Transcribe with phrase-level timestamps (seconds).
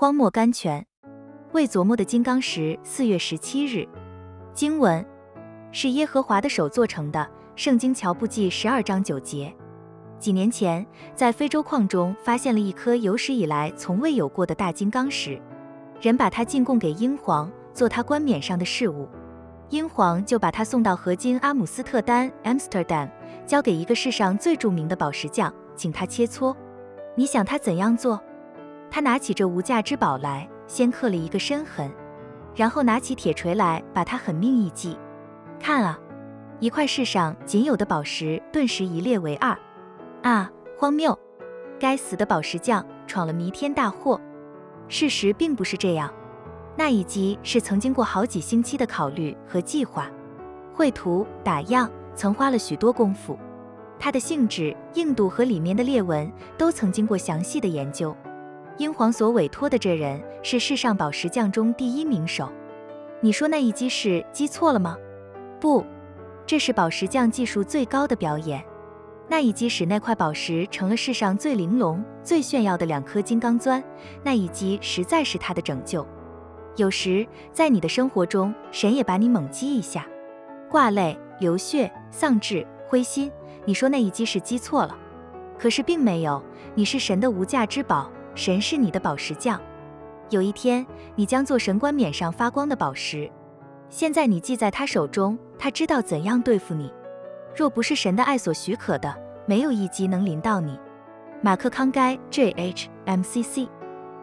[0.00, 0.86] 荒漠甘泉，
[1.50, 2.78] 未琢磨的金刚石。
[2.84, 3.84] 四月十七日，
[4.52, 5.04] 经文
[5.72, 7.28] 是耶和华的手做成的。
[7.56, 9.52] 圣经乔布记十二章九节。
[10.20, 15.42] 几年前，在非洲矿中发现了一颗有史以来从未有过的大金刚石，
[16.00, 19.08] 人把它进贡给英皇，做他冠冕上的饰物。
[19.70, 23.10] 英皇就把它送到河津阿姆斯特丹 （Amsterdam），
[23.44, 26.54] 交给一个世上最著名的宝石匠，请他切磋。
[27.16, 28.22] 你想他怎样做？
[28.90, 31.90] 他拿起这无价之宝来，先刻了一个深痕，
[32.54, 34.98] 然后拿起铁锤来，把它狠命一击。
[35.60, 35.98] 看啊，
[36.58, 39.56] 一块世上仅有的宝石顿时一裂为二。
[40.22, 41.16] 啊，荒谬！
[41.78, 44.20] 该死的宝石匠闯了弥天大祸。
[44.88, 46.12] 事实并不是这样，
[46.76, 50.10] 那一击是曾经过好几星期的考虑和计划，
[50.72, 53.38] 绘图、打样，曾花了许多功夫。
[53.98, 58.16] 它的性质、硬度和里面的裂纹都曾经过详细的研究。
[58.78, 62.48] 英皇所委托的这人是世上宝石匠中第一名手。
[63.20, 64.96] 你说那一击是击错了吗？
[65.58, 65.84] 不，
[66.46, 68.64] 这是宝石匠技术最高的表演。
[69.26, 73.82] 那一击使那块宝石成了世上最玲珑、最炫耀的两颗金刚钻。
[74.22, 76.06] 那一击实在是他的拯救。
[76.76, 80.06] 有时在你的生活中，神也把你猛击一下，
[80.70, 83.28] 挂泪、流血、丧志、灰心。
[83.64, 84.96] 你说那一击是击错了，
[85.58, 86.40] 可是并没有。
[86.76, 88.08] 你是神的无价之宝。
[88.38, 89.60] 神是你的宝石匠，
[90.30, 90.86] 有一天
[91.16, 93.28] 你将做神冠冕上发光的宝石。
[93.90, 96.88] 现在你系在他手中，他知道怎样对付你。
[97.56, 99.12] 若不是神的爱所许可的，
[99.44, 100.78] 没有一击能临到你。
[101.42, 103.68] 马克·康该，J.H.M.C.C。